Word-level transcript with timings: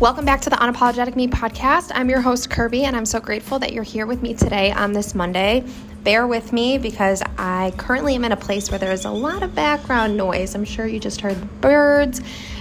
Welcome 0.00 0.24
back 0.24 0.40
to 0.40 0.50
the 0.50 0.56
Unapologetic 0.56 1.14
Me 1.14 1.28
podcast. 1.28 1.92
I'm 1.94 2.10
your 2.10 2.20
host, 2.20 2.50
Kirby, 2.50 2.82
and 2.82 2.96
I'm 2.96 3.06
so 3.06 3.20
grateful 3.20 3.60
that 3.60 3.72
you're 3.72 3.84
here 3.84 4.06
with 4.06 4.22
me 4.22 4.34
today 4.34 4.72
on 4.72 4.92
this 4.92 5.14
Monday. 5.14 5.64
Bear 6.02 6.26
with 6.26 6.52
me 6.52 6.78
because 6.78 7.22
I 7.38 7.72
currently 7.76 8.16
am 8.16 8.24
in 8.24 8.32
a 8.32 8.36
place 8.36 8.72
where 8.72 8.78
there's 8.78 9.04
a 9.04 9.10
lot 9.10 9.44
of 9.44 9.54
background 9.54 10.16
noise. 10.16 10.56
I'm 10.56 10.64
sure 10.64 10.84
you 10.84 10.98
just 10.98 11.20
heard 11.20 11.38
birds. 11.60 12.20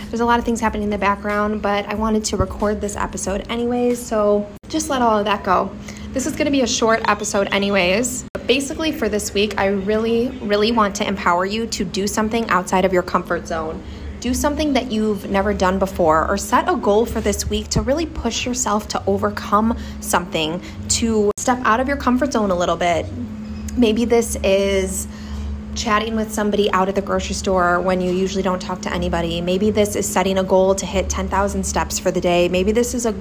There's 0.10 0.22
a 0.22 0.26
lot 0.26 0.38
of 0.38 0.46
things 0.46 0.62
happening 0.62 0.84
in 0.84 0.90
the 0.92 1.00
background, 1.00 1.64
but 1.64 1.88
I 1.88 1.96
wanted 1.96 2.24
to 2.26 2.38
record 2.38 2.80
this 2.80 2.96
episode 2.96 3.48
anyways, 3.50 4.00
so 4.00 4.48
just 4.70 4.92
let 4.92 5.02
all 5.02 5.18
of 5.18 5.26
that 5.26 5.44
go. 5.44 5.76
This 6.10 6.28
is 6.28 6.34
going 6.34 6.46
to 6.46 6.52
be 6.52 6.62
a 6.62 6.68
short 6.68 7.02
episode, 7.10 7.48
anyways. 7.52 8.26
Basically, 8.46 8.92
for 8.92 9.10
this 9.10 9.34
week, 9.34 9.58
I 9.58 9.68
really, 9.68 10.30
really 10.44 10.72
want 10.72 10.96
to 10.98 11.08
empower 11.08 11.48
you 11.48 11.66
to 11.66 11.84
do 11.84 12.06
something 12.06 12.48
outside 12.50 12.86
of 12.86 12.94
your 12.94 13.04
comfort 13.04 13.48
zone. 13.48 13.84
Do 14.24 14.34
something 14.34 14.72
that 14.72 14.90
you've 14.90 15.30
never 15.30 15.54
done 15.54 15.80
before, 15.80 16.26
or 16.26 16.38
set 16.38 16.70
a 16.70 16.78
goal 16.78 17.06
for 17.06 17.20
this 17.20 17.50
week 17.50 17.68
to 17.72 17.82
really 17.82 18.06
push 18.06 18.46
yourself 18.46 18.88
to 18.88 19.04
overcome 19.06 19.78
something, 20.00 20.62
to 20.92 21.30
step 21.36 21.60
out 21.66 21.82
of 21.82 21.90
your 21.90 21.98
comfort 21.98 22.32
zone 22.32 22.50
a 22.50 22.56
little 22.56 22.78
bit. 22.78 23.06
Maybe 23.76 24.06
this 24.06 24.38
is 24.38 25.10
chatting 25.76 26.16
with 26.16 26.32
somebody 26.32 26.72
out 26.72 26.90
at 26.90 26.96
the 26.96 27.02
grocery 27.02 27.36
store 27.36 27.80
when 27.80 28.02
you 28.02 28.12
usually 28.12 28.44
don't 28.44 28.62
talk 28.62 28.82
to 28.82 28.94
anybody. 28.94 29.42
Maybe 29.42 29.72
this 29.72 29.96
is 29.96 30.08
setting 30.08 30.38
a 30.38 30.44
goal 30.44 30.76
to 30.76 30.86
hit 30.86 31.10
10,000 31.10 31.64
steps 31.64 32.00
for 32.00 32.12
the 32.12 32.22
day. 32.22 32.48
Maybe 32.50 32.72
this 32.72 32.94
is 32.94 33.06
a 33.06 33.14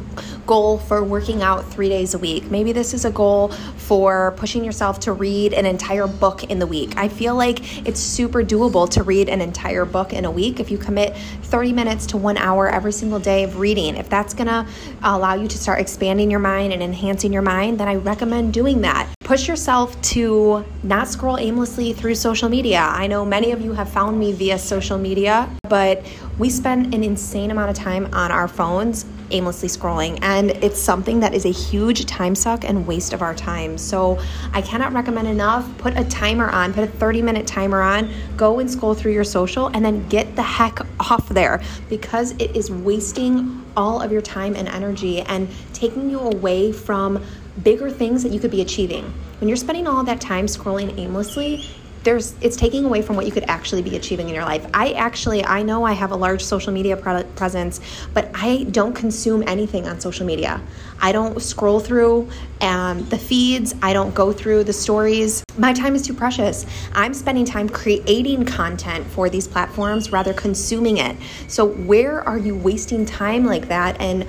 goal 0.47 0.78
for 0.78 1.02
working 1.02 1.42
out 1.42 1.65
three 1.65 1.88
days 1.88 2.15
a 2.15 2.19
week. 2.19 2.51
Maybe 2.51 2.73
this 2.73 2.95
is 2.95 3.05
a 3.05 3.11
goal 3.11 3.48
for 3.77 4.33
pushing 4.37 4.65
yourself 4.65 5.01
to 5.01 5.12
read 5.12 5.52
an 5.52 5.66
entire 5.66 6.06
book 6.06 6.45
in 6.45 6.59
the 6.59 6.66
week. 6.66 6.97
I 6.97 7.09
feel 7.09 7.34
like 7.34 7.87
it's 7.87 8.01
super 8.01 8.42
doable 8.42 8.89
to 8.91 9.03
read 9.03 9.28
an 9.28 9.41
entire 9.41 9.84
book 9.84 10.12
in 10.12 10.25
a 10.25 10.30
week 10.30 10.61
if 10.61 10.70
you 10.70 10.78
commit 10.78 11.16
30 11.42 11.73
minutes 11.73 12.06
to 12.06 12.16
one 12.16 12.37
hour 12.37 12.69
every 12.69 12.92
single 12.92 13.19
day 13.19 13.44
of 13.44 13.59
reading. 13.59 13.97
If 13.97 14.09
that's 14.09 14.34
gonna 14.34 14.66
allow 15.03 15.34
you 15.34 15.48
to 15.48 15.59
start 15.59 15.81
expanding 15.81 16.31
your 16.31 16.41
mind 16.41 16.72
and 16.72 16.83
enhancing 16.83 17.33
your 17.33 17.42
mind, 17.42 17.81
then 17.81 17.89
I 17.89 17.97
recommend 17.97 18.53
doing 18.53 18.81
that. 18.83 19.09
Push 19.33 19.48
yourself 19.48 19.98
to 20.02 20.62
not 20.83 21.08
scroll 21.08 21.38
aimlessly 21.38 21.94
through 21.94 22.14
social 22.16 22.50
media. 22.50 22.80
I 22.80 23.06
know 23.06 23.25
many 23.25 23.50
of 23.52 23.62
you 23.62 23.72
have 23.72 23.88
found 23.88 24.20
me 24.20 24.33
via 24.33 24.58
social 24.58 24.98
media, 24.98 25.48
but 25.70 26.05
we 26.38 26.50
spend 26.50 26.94
an 26.94 27.02
insane 27.02 27.50
amount 27.50 27.70
of 27.70 27.75
time 27.75 28.12
on 28.12 28.30
our 28.30 28.47
phones 28.47 29.06
aimlessly 29.30 29.70
scrolling, 29.70 30.19
and 30.20 30.50
it's 30.62 30.78
something 30.78 31.20
that 31.20 31.33
is 31.33 31.47
a 31.47 31.50
huge 31.50 32.05
time 32.05 32.34
suck 32.34 32.62
and 32.62 32.86
waste 32.86 33.14
of 33.14 33.22
our 33.22 33.34
time. 33.34 33.78
So, 33.78 34.20
I 34.53 34.60
cannot 34.60 34.92
recommend 34.92 35.27
enough. 35.28 35.66
Put 35.78 35.98
a 35.98 36.05
timer 36.05 36.50
on, 36.50 36.75
put 36.75 36.84
a 36.84 36.86
30 36.86 37.22
minute 37.22 37.47
timer 37.47 37.80
on, 37.80 38.12
go 38.36 38.58
and 38.58 38.70
scroll 38.70 38.92
through 38.92 39.12
your 39.12 39.25
social, 39.25 39.69
and 39.69 39.83
then 39.83 40.06
get 40.08 40.36
the 40.36 40.42
heck 40.42 40.78
off 41.10 41.27
there 41.30 41.62
because 41.88 42.33
it 42.33 42.55
is 42.55 42.70
wasting 42.70 43.64
all 43.77 44.03
of 44.03 44.12
your 44.12 44.20
time 44.20 44.55
and 44.55 44.69
energy 44.69 45.22
and 45.22 45.48
taking 45.72 46.10
you 46.10 46.20
away 46.20 46.70
from 46.70 47.25
bigger 47.62 47.91
things 47.91 48.22
that 48.22 48.33
you 48.33 48.41
could 48.41 48.50
be 48.50 48.61
achieving. 48.61 49.12
When 49.41 49.48
you're 49.48 49.56
spending 49.56 49.86
all 49.86 50.03
that 50.05 50.20
time 50.20 50.47
scrolling 50.47 50.98
aimlessly, 50.98 51.69
there's 52.05 52.34
it's 52.41 52.56
taking 52.56 52.84
away 52.84 53.03
from 53.03 53.17
what 53.17 53.27
you 53.27 53.33
could 53.33 53.44
actually 53.44 53.83
be 53.83 53.97
achieving 53.97 54.28
in 54.28 54.34
your 54.34 54.44
life. 54.44 54.67
I 54.75 54.92
actually 54.92 55.44
I 55.44 55.62
know 55.62 55.84
I 55.84 55.92
have 55.92 56.11
a 56.11 56.17
large 56.17 56.42
social 56.42 56.72
media 56.72 56.97
presence, 56.97 57.81
but 58.12 58.31
I 58.34 58.64
don't 58.70 58.92
consume 58.92 59.42
anything 59.47 59.86
on 59.86 60.00
social 60.00 60.27
media. 60.27 60.61
I 61.00 61.12
don't 61.12 61.41
scroll 61.41 61.81
through 61.81 62.28
um, 62.61 63.05
the 63.09 63.19
feeds. 63.19 63.75
I 63.83 63.92
don't 63.92 64.14
go 64.14 64.33
through 64.33 64.64
the 64.64 64.72
stories. 64.72 65.44
My 65.56 65.72
time 65.72 65.94
is 65.94 66.03
too 66.03 66.14
precious. 66.14 66.66
I'm 66.92 67.14
spending 67.14 67.44
time 67.44 67.69
creating 67.69 68.44
content 68.47 69.06
for 69.06 69.28
these 69.28 69.47
platforms 69.47 70.12
rather 70.12 70.33
consuming 70.33 70.98
it. 70.98 71.16
So 71.48 71.66
where 71.66 72.27
are 72.27 72.39
you 72.39 72.56
wasting 72.56 73.06
time 73.06 73.44
like 73.44 73.69
that 73.69 74.00
and 74.00 74.27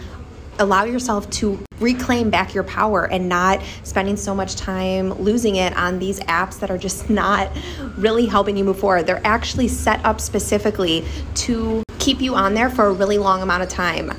allow 0.60 0.84
yourself 0.84 1.30
to 1.32 1.60
reclaim 1.80 2.30
back 2.30 2.54
your 2.54 2.64
power 2.64 3.06
and 3.12 3.28
not 3.28 3.62
spending 3.84 4.16
so 4.16 4.34
much 4.34 4.56
time 4.56 5.14
losing 5.14 5.56
it 5.56 5.76
on 5.76 6.00
these 6.00 6.20
apps 6.22 6.60
that 6.60 6.70
are 6.72 6.78
just 6.78 7.10
not 7.24 7.50
really 7.98 8.26
helping 8.26 8.58
you 8.58 8.64
move 8.64 8.80
forward. 8.80 9.08
They're 9.08 9.26
actually 9.26 9.68
set 9.68 10.04
up 10.06 10.22
specifically 10.22 11.06
to 11.36 11.84
keep 12.00 12.22
you 12.22 12.36
on 12.36 12.54
there 12.54 12.70
for 12.70 12.86
a 12.88 12.94
really 12.94 13.18
long 13.18 13.42
amount 13.42 13.64
of 13.64 13.70
time. 13.70 14.12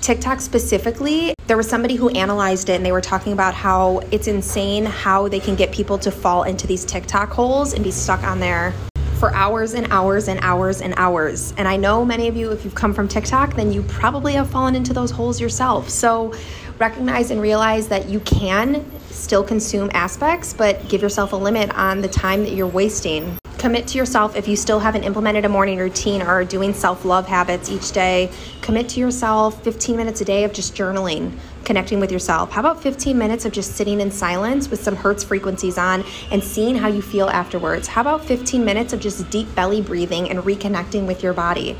TikTok 0.00 0.40
specifically, 0.40 1.32
there 1.46 1.56
was 1.56 1.68
somebody 1.68 1.94
who 1.94 2.08
analyzed 2.10 2.68
it 2.68 2.74
and 2.74 2.84
they 2.84 2.90
were 2.90 3.00
talking 3.00 3.32
about 3.32 3.54
how 3.54 4.00
it's 4.10 4.26
insane 4.26 4.84
how 4.84 5.28
they 5.28 5.38
can 5.38 5.54
get 5.54 5.70
people 5.70 5.96
to 5.98 6.10
fall 6.10 6.42
into 6.42 6.66
these 6.66 6.84
TikTok 6.84 7.30
holes 7.30 7.72
and 7.72 7.84
be 7.84 7.92
stuck 7.92 8.24
on 8.24 8.40
there 8.40 8.74
for 9.22 9.32
hours 9.34 9.74
and 9.74 9.86
hours 9.92 10.26
and 10.26 10.40
hours 10.42 10.80
and 10.80 10.94
hours. 10.96 11.54
And 11.56 11.68
I 11.68 11.76
know 11.76 12.04
many 12.04 12.26
of 12.26 12.36
you, 12.36 12.50
if 12.50 12.64
you've 12.64 12.74
come 12.74 12.92
from 12.92 13.06
TikTok, 13.06 13.54
then 13.54 13.72
you 13.72 13.84
probably 13.84 14.32
have 14.32 14.50
fallen 14.50 14.74
into 14.74 14.92
those 14.92 15.12
holes 15.12 15.40
yourself. 15.40 15.88
So 15.88 16.34
recognize 16.78 17.30
and 17.30 17.40
realize 17.40 17.86
that 17.86 18.08
you 18.08 18.18
can 18.18 18.84
still 19.10 19.44
consume 19.44 19.92
aspects, 19.94 20.52
but 20.52 20.88
give 20.88 21.02
yourself 21.02 21.34
a 21.34 21.36
limit 21.36 21.70
on 21.78 22.00
the 22.00 22.08
time 22.08 22.42
that 22.42 22.54
you're 22.54 22.66
wasting. 22.66 23.38
Commit 23.62 23.86
to 23.86 23.96
yourself 23.96 24.34
if 24.34 24.48
you 24.48 24.56
still 24.56 24.80
haven't 24.80 25.04
implemented 25.04 25.44
a 25.44 25.48
morning 25.48 25.78
routine 25.78 26.20
or 26.20 26.26
are 26.26 26.44
doing 26.44 26.74
self 26.74 27.04
love 27.04 27.28
habits 27.28 27.70
each 27.70 27.92
day. 27.92 28.28
Commit 28.60 28.88
to 28.88 28.98
yourself 28.98 29.62
15 29.62 29.96
minutes 29.96 30.20
a 30.20 30.24
day 30.24 30.42
of 30.42 30.52
just 30.52 30.74
journaling, 30.74 31.38
connecting 31.64 32.00
with 32.00 32.10
yourself. 32.10 32.50
How 32.50 32.58
about 32.58 32.82
15 32.82 33.16
minutes 33.16 33.44
of 33.44 33.52
just 33.52 33.76
sitting 33.76 34.00
in 34.00 34.10
silence 34.10 34.68
with 34.68 34.82
some 34.82 34.96
Hertz 34.96 35.22
frequencies 35.22 35.78
on 35.78 36.04
and 36.32 36.42
seeing 36.42 36.74
how 36.74 36.88
you 36.88 37.00
feel 37.00 37.28
afterwards? 37.28 37.86
How 37.86 38.00
about 38.00 38.24
15 38.24 38.64
minutes 38.64 38.92
of 38.92 38.98
just 38.98 39.30
deep 39.30 39.54
belly 39.54 39.80
breathing 39.80 40.28
and 40.28 40.40
reconnecting 40.40 41.06
with 41.06 41.22
your 41.22 41.32
body? 41.32 41.76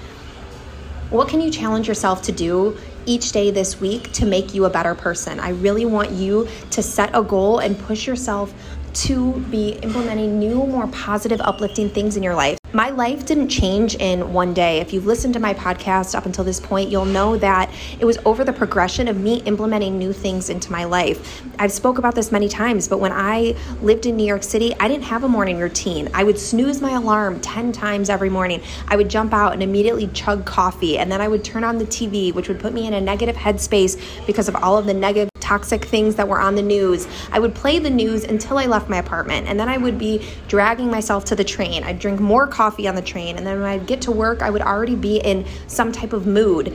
What 1.11 1.29
can 1.29 1.41
you 1.41 1.51
challenge 1.51 1.89
yourself 1.89 2.23
to 2.23 2.33
do 2.33 2.79
each 3.07 3.33
day 3.33 3.51
this 3.51 3.81
week 3.81 4.13
to 4.13 4.25
make 4.25 4.55
you 4.55 4.67
a 4.67 4.71
better 4.71 4.95
person? 4.95 5.41
I 5.41 5.51
really 5.51 5.85
want 5.85 6.13
you 6.13 6.47
to 6.71 6.81
set 6.81 7.11
a 7.13 7.25
goal 7.25 7.59
and 7.59 7.77
push 7.77 8.07
yourself 8.07 8.55
to 8.95 9.33
be 9.51 9.71
implementing 9.83 10.39
new, 10.39 10.55
more 10.67 10.87
positive, 10.89 11.41
uplifting 11.41 11.89
things 11.89 12.17
in 12.17 12.23
your 12.23 12.35
life. 12.35 12.59
My 12.75 12.89
life 12.89 13.27
didn't 13.27 13.51
change 13.51 13.97
in 13.97 14.33
one 14.33 14.55
day. 14.55 14.79
If 14.81 14.95
you've 14.95 15.05
listened 15.05 15.35
to 15.35 15.41
my 15.41 15.53
podcast 15.53 16.15
up 16.15 16.25
until 16.25 16.43
this 16.43 16.59
point, 16.59 16.89
you'll 16.89 17.05
know 17.05 17.37
that 17.37 17.71
it 18.01 18.07
was 18.07 18.17
over 18.25 18.45
the 18.45 18.53
progression 18.55 19.09
of 19.09 19.21
me 19.21 19.43
implementing 19.43 19.99
new 19.99 20.15
things 20.15 20.49
into 20.49 20.73
my 20.73 20.85
life. 20.85 21.43
I've 21.59 21.71
spoke 21.71 21.99
about 21.99 22.15
this 22.15 22.33
many 22.33 22.49
times, 22.49 22.89
but 22.89 22.99
when 22.99 23.13
I 23.13 23.57
lived 23.83 24.07
in 24.07 24.17
New 24.17 24.25
York 24.25 24.43
City, 24.43 24.75
I 24.81 24.89
didn't 24.89 25.05
have 25.05 25.23
a 25.23 25.29
morning 25.29 25.59
routine. 25.59 26.09
I 26.15 26.25
would 26.25 26.39
snooze 26.39 26.81
my 26.81 26.93
alarm 26.93 27.41
10 27.41 27.73
times 27.73 28.09
every 28.09 28.31
morning. 28.31 28.63
I 28.89 28.97
would 28.97 29.11
jump 29.11 29.35
out 29.35 29.53
and 29.53 29.63
immediately 29.63 30.07
chug 30.07 30.47
coffee, 30.47 30.97
and 30.97 31.13
then 31.13 31.21
I 31.21 31.29
would 31.29 31.45
turn 31.45 31.65
on 31.65 31.77
the 31.77 31.85
TV, 31.85 32.33
which 32.33 32.49
would 32.49 32.59
put 32.59 32.73
me 32.73 32.87
in 32.87 32.95
a 32.95 33.01
negative 33.03 33.37
headspace 33.37 34.01
because 34.27 34.49
of 34.49 34.57
all 34.57 34.79
of 34.79 34.87
the 34.87 34.95
negative 34.95 35.29
toxic 35.41 35.85
things 35.85 36.15
that 36.15 36.27
were 36.27 36.41
on 36.41 36.55
the 36.55 36.63
news. 36.63 37.07
I 37.31 37.39
would 37.39 37.55
play 37.55 37.79
the 37.79 37.91
news 37.91 38.25
until 38.25 38.57
I 38.57 38.65
left 38.65 38.89
my 38.89 38.97
apartment, 38.97 39.49
and 39.49 39.61
then 39.61 39.69
I 39.69 39.77
would 39.77 39.99
be 39.99 40.27
dragging 40.49 40.91
myself 40.91 41.27
to 41.27 41.37
the 41.37 41.45
train. 41.45 41.85
I'd 41.85 41.99
drink 41.99 42.21
more 42.21 42.47
coffee 42.63 42.87
on 42.87 42.95
the 42.95 43.03
train, 43.03 43.37
and 43.37 43.45
then 43.45 43.61
when 43.61 43.69
I'd 43.69 43.89
get 43.89 44.01
to 44.03 44.13
work, 44.13 44.41
I 44.41 44.49
would 44.49 44.63
already 44.63 44.95
be 44.95 45.17
in 45.17 45.45
some 45.67 45.91
type 45.91 46.13
of 46.13 46.29
mood. 46.29 46.69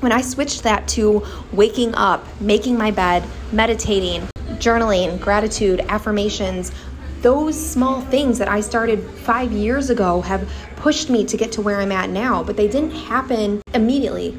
When 0.00 0.12
I 0.12 0.20
switched 0.20 0.62
that 0.64 0.86
to 0.88 1.24
waking 1.52 1.94
up, 1.94 2.26
making 2.38 2.76
my 2.76 2.90
bed, 2.90 3.24
meditating, 3.50 4.28
journaling, 4.58 5.18
gratitude, 5.18 5.80
affirmations, 5.88 6.70
those 7.22 7.56
small 7.58 8.02
things 8.02 8.36
that 8.40 8.48
I 8.48 8.60
started 8.60 9.02
five 9.24 9.52
years 9.52 9.88
ago 9.88 10.20
have 10.20 10.46
pushed 10.76 11.08
me 11.08 11.24
to 11.24 11.36
get 11.38 11.50
to 11.52 11.62
where 11.62 11.80
I'm 11.80 11.92
at 11.92 12.10
now, 12.10 12.44
but 12.44 12.58
they 12.58 12.68
didn't 12.68 12.90
happen 12.90 13.62
immediately. 13.72 14.36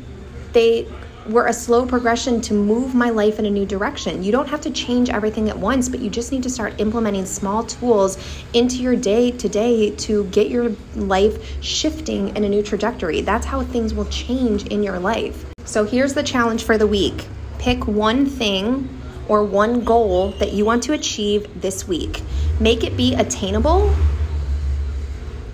They 0.53 0.87
were 1.29 1.47
a 1.47 1.53
slow 1.53 1.85
progression 1.85 2.41
to 2.41 2.53
move 2.53 2.95
my 2.95 3.09
life 3.09 3.39
in 3.39 3.45
a 3.45 3.49
new 3.49 3.65
direction. 3.65 4.23
You 4.23 4.31
don't 4.31 4.47
have 4.47 4.61
to 4.61 4.71
change 4.71 5.09
everything 5.09 5.49
at 5.49 5.57
once, 5.57 5.87
but 5.87 5.99
you 5.99 6.09
just 6.09 6.31
need 6.31 6.43
to 6.43 6.49
start 6.49 6.79
implementing 6.79 7.25
small 7.25 7.63
tools 7.63 8.17
into 8.53 8.77
your 8.77 8.95
day 8.95 9.31
to 9.31 9.49
day 9.49 9.91
to 9.91 10.25
get 10.25 10.49
your 10.49 10.71
life 10.95 11.61
shifting 11.63 12.35
in 12.35 12.43
a 12.43 12.49
new 12.49 12.63
trajectory. 12.63 13.21
That's 13.21 13.45
how 13.45 13.61
things 13.63 13.93
will 13.93 14.05
change 14.05 14.67
in 14.67 14.83
your 14.83 14.99
life. 14.99 15.45
So 15.65 15.85
here's 15.85 16.13
the 16.13 16.23
challenge 16.23 16.63
for 16.63 16.77
the 16.77 16.87
week 16.87 17.27
pick 17.59 17.85
one 17.85 18.25
thing 18.25 18.89
or 19.27 19.43
one 19.43 19.83
goal 19.85 20.31
that 20.39 20.51
you 20.51 20.65
want 20.65 20.81
to 20.83 20.93
achieve 20.93 21.61
this 21.61 21.87
week. 21.87 22.21
Make 22.59 22.83
it 22.83 22.97
be 22.97 23.13
attainable 23.13 23.93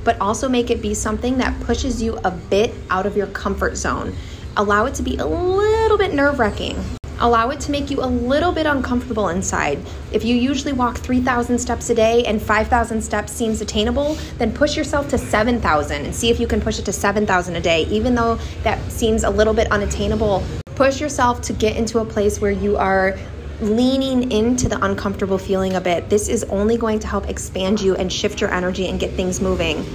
but 0.08 0.22
also 0.22 0.48
make 0.48 0.72
it 0.72 0.82
be 0.82 0.94
something 0.94 1.38
that 1.40 1.60
pushes 1.66 2.02
you 2.02 2.18
a 2.24 2.32
bit 2.32 2.74
out 2.90 3.06
of 3.06 3.18
your 3.18 3.28
comfort 3.28 3.76
zone. 3.76 4.16
Allow 4.60 4.88
it 4.88 4.96
to 4.96 5.04
be 5.04 5.18
a 5.18 5.26
little 5.26 6.00
bit 6.00 6.16
nerve 6.16 6.40
wracking. 6.40 6.84
Allow 7.20 7.52
it 7.52 7.60
to 7.60 7.72
make 7.72 7.92
you 7.92 8.04
a 8.04 8.08
little 8.08 8.52
bit 8.52 8.66
uncomfortable 8.66 9.30
inside. 9.30 9.78
If 10.12 10.26
you 10.26 10.36
usually 10.36 10.74
walk 10.74 10.98
3,000 10.98 11.60
steps 11.60 11.92
a 11.92 11.96
day 11.96 12.24
and 12.24 12.42
5,000 12.42 13.00
steps 13.00 13.32
seems 13.32 13.62
attainable, 13.62 14.16
then 14.40 14.52
push 14.52 14.76
yourself 14.76 15.10
to 15.10 15.18
7,000 15.20 16.06
and 16.06 16.16
see 16.16 16.32
if 16.32 16.40
you 16.40 16.48
can 16.48 16.60
push 16.60 16.80
it 16.80 16.86
to 16.86 16.92
7,000 16.92 17.56
a 17.56 17.62
day. 17.62 17.84
Even 17.84 18.16
though 18.16 18.40
that 18.64 18.82
seems 18.92 19.24
a 19.24 19.30
little 19.30 19.54
bit 19.54 19.72
unattainable, 19.72 20.44
push 20.74 21.00
yourself 21.00 21.40
to 21.44 21.54
get 21.54 21.78
into 21.78 22.00
a 22.00 22.06
place 22.06 22.42
where 22.42 22.50
you 22.50 22.78
are 22.78 23.16
leaning 23.62 24.32
into 24.32 24.68
the 24.68 24.84
uncomfortable 24.84 25.38
feeling 25.38 25.76
a 25.76 25.82
bit. 25.82 26.10
This 26.10 26.30
is 26.30 26.44
only 26.46 26.78
going 26.78 26.98
to 26.98 27.08
help 27.08 27.30
expand 27.30 27.80
you 27.80 27.96
and 27.96 28.12
shift 28.12 28.42
your 28.42 28.52
energy 28.52 28.88
and 28.88 29.00
get 29.00 29.12
things 29.12 29.40
moving. 29.40 29.86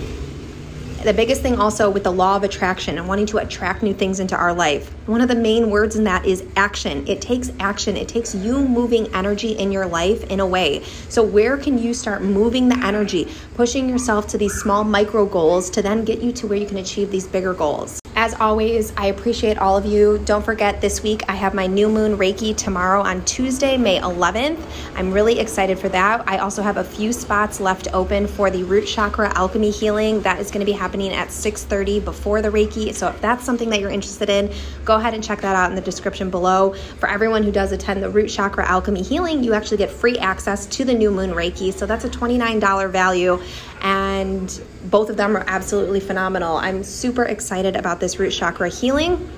The 1.03 1.13
biggest 1.13 1.43
thing 1.43 1.59
also 1.59 1.91
with 1.91 2.05
the 2.05 2.13
law 2.13 2.37
of 2.37 2.45
attraction 2.45 2.97
and 2.97 3.09
wanting 3.09 3.27
to 3.27 3.39
attract 3.39 3.83
new 3.83 3.93
things 3.93 4.21
into 4.21 4.37
our 4.37 4.55
life, 4.55 4.89
one 5.09 5.21
of 5.21 5.27
the 5.27 5.35
main 5.35 5.69
words 5.69 5.97
in 5.97 6.05
that 6.05 6.25
is 6.25 6.45
action. 6.55 7.05
It 7.09 7.21
takes 7.21 7.51
action, 7.59 7.97
it 7.97 8.07
takes 8.07 8.37
you 8.37 8.61
moving 8.61 9.13
energy 9.13 9.51
in 9.51 9.73
your 9.73 9.85
life 9.85 10.23
in 10.31 10.39
a 10.39 10.47
way. 10.47 10.85
So, 11.09 11.25
where 11.25 11.57
can 11.57 11.77
you 11.77 11.93
start 11.93 12.23
moving 12.23 12.69
the 12.69 12.79
energy, 12.87 13.27
pushing 13.57 13.89
yourself 13.89 14.29
to 14.29 14.39
these 14.39 14.55
small 14.55 14.85
micro 14.85 15.27
goals 15.27 15.71
to 15.71 15.83
then 15.83 16.05
get 16.05 16.21
you 16.21 16.31
to 16.35 16.47
where 16.47 16.59
you 16.59 16.69
can 16.69 16.79
achieve 16.79 17.11
these 17.11 17.27
bigger 17.27 17.53
goals? 17.53 18.02
As 18.23 18.35
always, 18.35 18.93
I 18.97 19.07
appreciate 19.07 19.59
all 19.59 19.77
of 19.77 19.85
you. 19.85 20.23
Don't 20.25 20.45
forget 20.45 20.81
this 20.81 21.03
week 21.03 21.25
I 21.29 21.35
have 21.35 21.55
my 21.55 21.67
new 21.67 21.89
moon 21.89 22.17
Reiki 22.17 22.57
tomorrow 22.57 23.03
on 23.03 23.25
Tuesday, 23.25 23.77
May 23.77 23.99
11th. 23.99 24.65
I'm 24.95 25.11
really 25.11 25.41
excited 25.41 25.77
for 25.77 25.89
that. 25.89 26.23
I 26.29 26.39
also 26.39 26.63
have 26.63 26.77
a 26.77 26.85
few 26.85 27.13
spots 27.13 27.59
left 27.59 27.89
open 27.93 28.29
for 28.29 28.49
the 28.49 28.63
root 28.63 28.87
chakra 28.87 29.37
alchemy 29.37 29.73
healing. 29.73 30.21
That 30.21 30.39
is 30.39 30.53
going 30.53 30.61
to 30.61 30.65
be 30.65 30.71
happening 30.71 31.13
at 31.13 31.33
6:30 31.33 32.05
before 32.05 32.41
the 32.41 32.49
Reiki. 32.49 32.95
So 32.95 33.09
if 33.09 33.21
that's 33.21 33.45
something 33.45 33.69
that 33.71 33.81
you're 33.81 33.91
interested 33.91 34.31
in, 34.31 34.53
go 34.85 34.95
ahead 34.95 35.15
and 35.15 35.25
check 35.25 35.41
that 35.41 35.57
out 35.57 35.71
in 35.71 35.75
the 35.75 35.83
description 35.83 36.31
below. 36.31 36.75
For 37.01 37.09
everyone 37.09 37.43
who 37.43 37.51
does 37.51 37.73
attend 37.73 38.05
the 38.05 38.11
root 38.11 38.29
chakra 38.29 38.65
alchemy 38.69 39.03
healing, 39.03 39.43
you 39.43 39.53
actually 39.53 39.79
get 39.79 39.91
free 39.91 40.17
access 40.19 40.67
to 40.67 40.85
the 40.85 40.95
new 40.95 41.11
moon 41.11 41.33
Reiki. 41.33 41.73
So 41.73 41.87
that's 41.87 42.05
a 42.05 42.09
$29 42.09 42.89
value 42.89 43.43
and 43.83 44.63
both 44.85 45.11
of 45.11 45.17
them 45.17 45.37
are 45.37 45.45
absolutely 45.47 46.01
phenomenal. 46.01 46.57
I'm 46.57 46.83
super 46.83 47.25
excited 47.25 47.77
about 47.77 48.01
this 48.01 48.19
root 48.19 48.31
chakra 48.31 48.69
healing. 48.71 49.29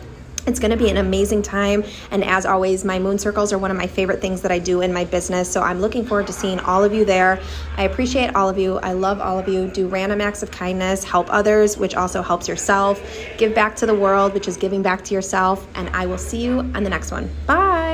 It's 0.46 0.60
going 0.60 0.72
to 0.72 0.76
be 0.76 0.90
an 0.90 0.98
amazing 0.98 1.40
time. 1.40 1.84
And 2.10 2.22
as 2.22 2.44
always, 2.44 2.84
my 2.84 2.98
moon 2.98 3.18
circles 3.18 3.52
are 3.52 3.58
one 3.58 3.70
of 3.70 3.78
my 3.78 3.86
favorite 3.86 4.20
things 4.20 4.42
that 4.42 4.52
I 4.52 4.58
do 4.58 4.82
in 4.82 4.92
my 4.92 5.04
business. 5.04 5.50
So 5.50 5.62
I'm 5.62 5.80
looking 5.80 6.04
forward 6.04 6.26
to 6.26 6.34
seeing 6.34 6.60
all 6.60 6.84
of 6.84 6.92
you 6.92 7.06
there. 7.06 7.40
I 7.78 7.84
appreciate 7.84 8.34
all 8.34 8.50
of 8.50 8.58
you. 8.58 8.78
I 8.80 8.92
love 8.92 9.20
all 9.20 9.38
of 9.38 9.48
you. 9.48 9.68
Do 9.68 9.88
random 9.88 10.20
acts 10.20 10.42
of 10.42 10.50
kindness, 10.50 11.02
help 11.02 11.28
others, 11.30 11.78
which 11.78 11.94
also 11.94 12.20
helps 12.20 12.46
yourself. 12.46 13.02
Give 13.38 13.54
back 13.54 13.74
to 13.76 13.86
the 13.86 13.94
world, 13.94 14.34
which 14.34 14.46
is 14.46 14.58
giving 14.58 14.82
back 14.82 15.02
to 15.04 15.14
yourself. 15.14 15.66
And 15.74 15.88
I 15.90 16.04
will 16.04 16.18
see 16.18 16.42
you 16.42 16.58
on 16.58 16.82
the 16.82 16.90
next 16.90 17.10
one. 17.10 17.30
Bye. 17.46 17.84